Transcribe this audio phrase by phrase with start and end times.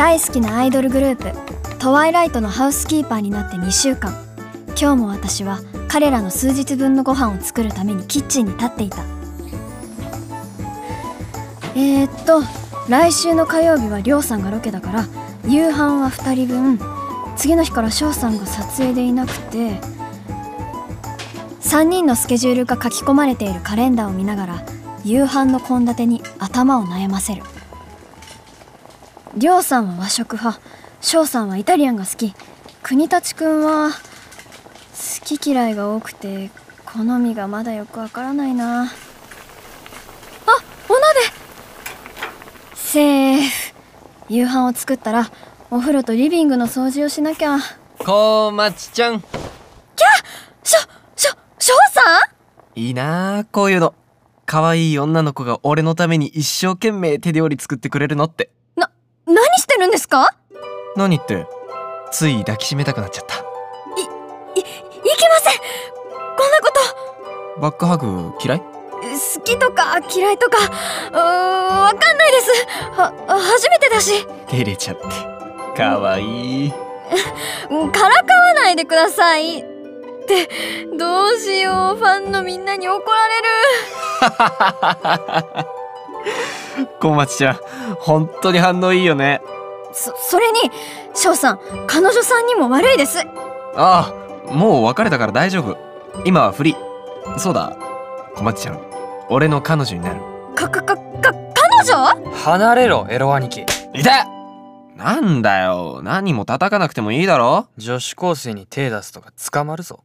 [0.00, 4.14] 大好きなアイドルグループトワイライトのハウスキーパーになって2週間。
[4.68, 5.58] 今日も私は
[5.88, 9.04] 彼らの数日分のご飯を作るためにキッチンに立っていた。
[11.76, 12.42] えー、っと
[12.88, 15.04] 来週の火曜日はりょうさんがロケだから
[15.46, 16.80] 夕飯は2人分。
[17.36, 19.80] 次の日から翔さんが撮影でいなくて
[21.60, 24.64] 3人のスケジュールが書き込まれているカレンダーを見ながら
[25.04, 27.42] 夕飯の献立に頭を悩ませる。
[29.40, 30.60] りょうさんは和食派。
[31.00, 32.34] 翔さんはイタリアンが好き。
[32.82, 33.96] 国立くんは好
[35.38, 36.50] き嫌いが多くて
[36.84, 38.82] 好みがまだよくわからないな。
[38.84, 38.88] あ
[40.90, 41.10] お鍋。
[42.74, 43.74] セーフ。
[44.28, 45.30] 夕飯を作ったら
[45.70, 47.60] お風呂とリビングの掃除をしなきゃ。
[47.98, 49.20] こまちちゃん。
[49.20, 49.26] しょ
[51.16, 52.02] しょ翔さ
[52.76, 52.78] ん？
[52.78, 53.94] いいなあこういうの。
[54.44, 58.50] 可愛い女の子が俺のために一生懸命手料理作ってくれるのって
[59.80, 60.28] るんですか？
[60.96, 61.46] 何って？
[62.12, 63.36] つい抱きしめたくなっちゃった。
[63.36, 63.44] いい
[64.54, 64.62] け
[65.28, 65.58] ません！
[66.36, 66.72] こんなこ
[67.56, 67.60] と！
[67.60, 68.60] バックハグ嫌い？
[68.60, 68.66] 好
[69.42, 70.58] きとか嫌いとか？
[71.12, 72.50] うわかんないです。
[72.92, 74.26] は初めてだし。
[74.48, 75.02] 照れちゃって。
[75.76, 79.60] 可愛いからかわないでください。
[79.60, 79.62] っ
[80.26, 80.48] て
[80.98, 81.96] どうしよう。
[81.96, 83.48] ファンのみんなに怒られる。
[87.00, 87.58] 小町ちゃん
[88.00, 89.40] 本当に反応いいよね
[89.92, 90.70] そそれに
[91.14, 93.18] 翔さん彼女さんにも悪いです。
[93.76, 94.12] あ
[94.48, 95.76] あもう別れたから大丈夫。
[96.24, 97.76] 今はフリーそうだ。
[98.34, 98.80] 小町ちゃん
[99.28, 100.20] 俺の彼女になる。
[100.54, 101.34] かかかか彼
[101.86, 102.30] 女？
[102.32, 103.62] 離れろエロ兄貴。
[103.94, 104.26] いた
[104.96, 106.00] なんだよ。
[106.02, 107.68] 何も叩かなくてもいいだろ？
[107.76, 110.04] 女子高生に手出すとか捕まるぞ。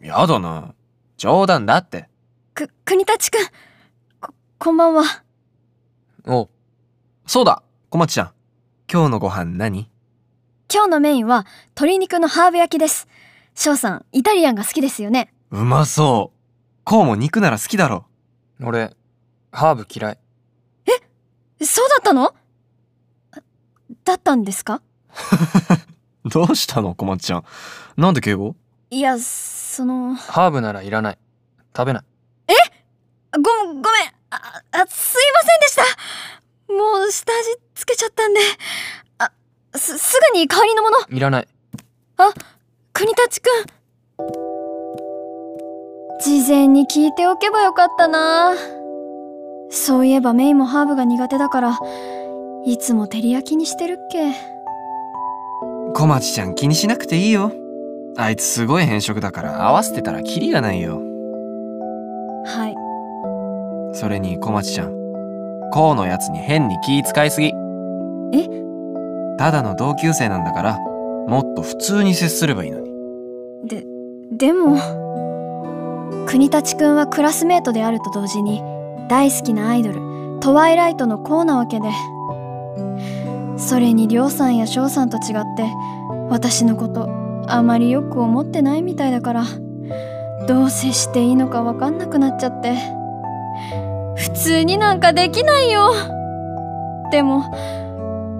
[0.00, 0.74] やだな。
[1.16, 2.08] 冗談だって。
[2.54, 3.38] く国立くん
[4.20, 5.04] ここんばんは。
[6.26, 6.48] お
[7.26, 7.62] そうだ。
[7.90, 8.33] 小町ちゃん
[8.90, 9.90] 今日のご飯何？
[10.72, 13.08] 今日のメインは鶏肉のハーブ焼きです。
[13.54, 15.32] 翔さんイタリアンが好きですよね。
[15.50, 16.38] うまそう。
[16.84, 18.06] こうも肉なら好きだろ。
[18.62, 18.94] 俺
[19.52, 20.18] ハーブ嫌い。
[21.64, 22.34] そうだったの？
[24.04, 24.82] だったんですか？
[26.26, 26.94] どうしたの？
[26.94, 27.44] 小町ちゃん。
[27.96, 28.54] なんで敬語？
[28.90, 31.18] いやそのハーブならいらない。
[31.76, 32.04] 食べない。
[33.36, 33.82] ごごめん。
[34.30, 36.72] ああすいませんでした。
[36.72, 38.40] もう下味つけちゃったんで。
[39.18, 39.30] あ
[39.74, 40.98] すすぐに代わりのもの。
[41.08, 41.48] いらない。
[42.92, 43.50] 国立くん。
[46.20, 48.54] 事前に聞いておけばよかったな。
[49.70, 51.78] そういえばメイもハーブが苦手だから
[52.64, 54.32] いつも照り焼きにしてるっけ。
[55.94, 57.52] 小町ちゃん気にしなくていいよ。
[58.16, 61.00] あいつすごい変色だから合わせてたらキリがないよ。
[62.46, 62.68] は
[63.92, 63.96] い。
[63.96, 64.92] それに小町ちゃん
[65.72, 67.52] こうのやつに変に気使いすぎ
[68.40, 69.36] え？
[69.38, 72.90] ただの同級生なんだからもっと普通に接すればいいのに。
[73.68, 73.84] で
[74.32, 74.78] でも。
[76.26, 78.60] 国立くんはクラスメートであると同時に
[79.08, 80.00] 大好きなアイドル
[80.40, 81.88] トワイライトのコーなわけで
[83.56, 85.22] それにりょうさんや翔さんと違っ
[85.56, 85.64] て
[86.30, 87.08] 私のこと
[87.46, 89.44] あまりよく思ってないみたいだから
[90.48, 92.74] どう接していいのかわかんなくなっちゃって
[94.16, 95.92] 普通になんかできないよ。
[97.12, 97.44] でも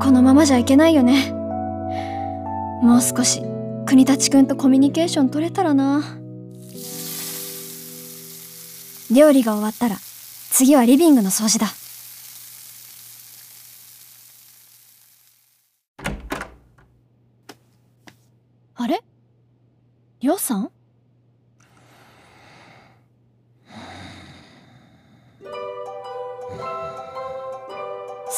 [0.01, 1.33] このままじゃいけないよね。
[2.83, 3.43] もう少し
[3.87, 6.03] 国立くんとコミュニケーション取れたらな。
[9.15, 9.97] 料理が終わったら
[10.51, 11.69] 次はリビングの掃除だ。
[18.77, 19.03] あれ？
[20.21, 20.71] りょうさん？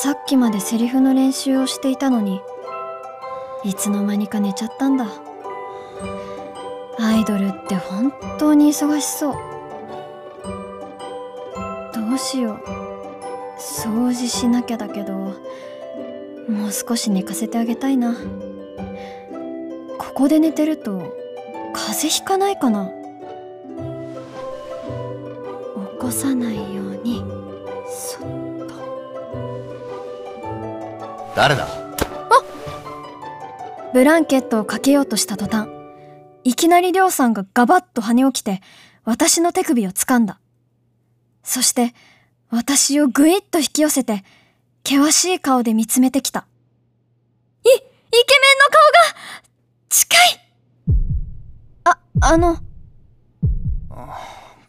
[0.07, 2.41] さっきまでセリフの練習をしていたのに
[3.65, 5.09] いつの間にか寝ちゃったんだ。
[7.01, 9.35] アイドルって本当に忙しそう。
[11.93, 12.61] どうしよう。
[13.59, 15.35] 掃除しなきゃだけどもう
[16.71, 18.15] 少し寝かせてあげたいな。
[19.99, 20.99] ここで寝てると
[21.75, 22.93] 風邪ひかないかな。
[25.95, 26.86] 起こさないよ
[31.37, 31.69] 誰だ？
[33.93, 35.69] ブランケットをかけようとした途端
[36.45, 38.63] いきなりりょうさんがガバッと跳ね起きて
[39.05, 40.41] 私の手首を掴んだ。
[41.43, 41.95] そして
[42.51, 44.25] 私をぐいっと引き寄せて
[44.83, 46.47] 険しい顔で見つめてきた。
[47.65, 49.21] いイケメンの顔が
[49.89, 50.19] 近い！
[51.85, 52.59] ああの。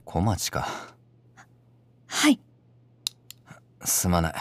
[0.04, 0.68] 小町か。
[2.08, 2.40] はい。
[3.86, 4.34] すまない。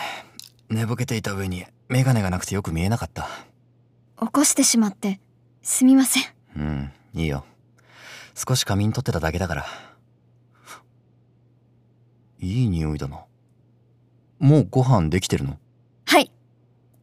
[0.70, 3.29] 寝ぼけていた上にメガネがなくてよく見えなかった。
[4.21, 5.21] 起こしてしまって
[5.62, 6.23] すみません
[6.56, 7.44] うん、いいよ。
[8.35, 9.67] 少し仮眠取ってただけだから。
[12.41, 13.25] いい匂いだな。
[14.38, 15.59] もうご飯できてるの？
[16.06, 16.31] はい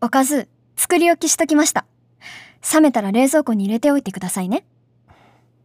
[0.02, 1.86] おかず作り置きしときました
[2.74, 4.66] 冷めたら冷蔵庫に入れておいてくださいね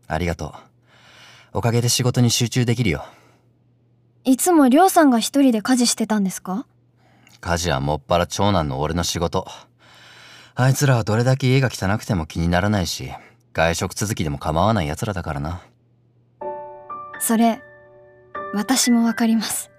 [0.07, 0.55] ありがと
[1.55, 1.59] う。
[1.59, 3.05] おかげで仕事に集中できるよ。
[4.25, 6.67] いつもりょうさんが一人で家事してたんですか？
[7.41, 9.47] 家事はもっぱら長男の俺の仕事。
[10.55, 13.11] あいつらはどれだけ家が汚くても気にならないし、
[13.53, 15.63] 外食続きでも構わない奴らだからな。
[17.21, 17.61] それ
[18.55, 19.71] 私もわかります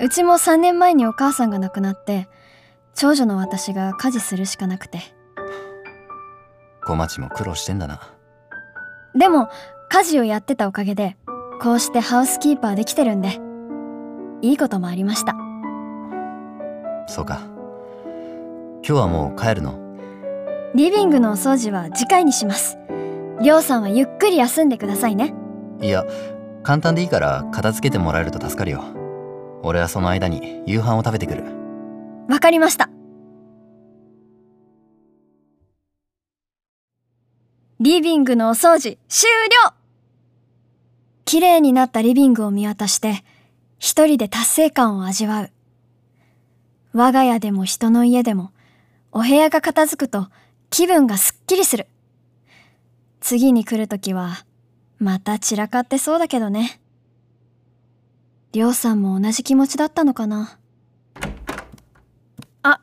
[0.00, 2.28] うちも3年前にお母さんが亡くなって
[2.94, 5.00] 長女の私が家事するしかなくて
[6.84, 8.00] 小町も苦労してんだな。
[9.14, 9.48] でも
[9.88, 11.16] 家事をやってたおかげで
[11.60, 13.40] こうしてハウスキーパーできてるんで
[14.42, 15.34] いいこともありました
[17.06, 17.40] そうか。
[18.82, 19.80] 今日はもう帰るの？
[20.74, 22.76] リビングのお掃除は次回にします
[23.40, 25.34] りょうさんはゆっくり休んでくださいね
[25.80, 26.04] いや、
[26.62, 28.84] 簡単でいいから片付けてもらえると助かるよ。
[29.62, 31.44] 俺はその間に夕飯を食べてくる。
[32.28, 32.90] わかりました
[37.80, 39.28] リビングのお掃除終
[39.66, 39.74] 了
[41.24, 43.24] 綺麗になったリビングを見渡して
[43.78, 45.50] 一人で達成感を味わう
[46.96, 48.52] 我が家でも人の家でも
[49.12, 50.28] お部屋が片付くと
[50.70, 51.88] 気分がすっきりする。
[53.20, 54.46] 次に来るときは
[54.98, 56.80] また散らかってそうだけどね。
[58.52, 60.58] りょうさんも同じ気持ちだったのかな。
[62.62, 62.80] あ、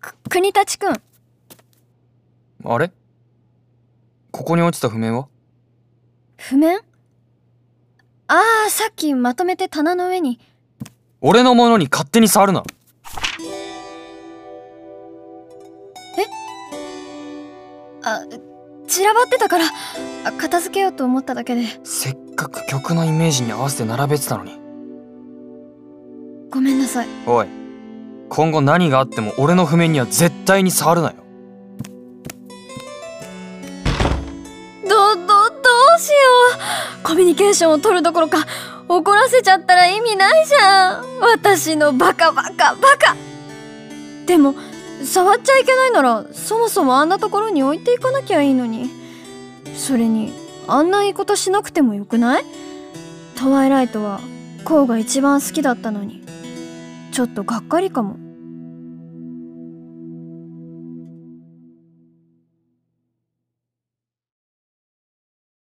[0.00, 0.94] く国立くん。
[2.64, 2.92] あれ？
[4.30, 5.26] ここに落ちた譜面は？
[6.36, 6.76] 譜面？
[8.28, 10.38] ああ、さっきまとめて棚の上に。
[11.20, 12.62] 俺のものに勝手に触るな
[18.16, 18.22] あ、
[18.86, 19.64] 散らばってたから、
[20.24, 21.62] あ片付けようと思っただけで。
[21.84, 24.58] せっかく曲のイメージに合わせて並べてたのに
[26.50, 27.06] ごめんなさい。
[27.26, 27.46] おい
[28.30, 31.16] 今後何があっても俺の譜面には絶対に触るなよ
[34.84, 35.34] ど、ど、ど
[35.96, 36.14] うしよ
[37.00, 37.02] う。
[37.02, 38.46] コミュニケーションを取るどころか、
[38.88, 41.04] 怒らせちゃったら意味ないじゃん。
[41.20, 43.16] 私のバカバカバカ。
[44.26, 44.54] でも、
[45.04, 48.90] 触っちゃいけないなら、そもそもあんなところに置いていかなきゃいいのに。
[49.76, 50.32] それに、
[50.66, 52.44] あんな言い方しなくてもよくない？
[53.36, 54.20] トワイライトは、
[54.64, 56.24] コウが一番好きだったのに。
[57.12, 58.16] ちょっとがっかりかも。